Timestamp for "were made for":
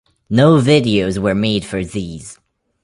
1.19-1.85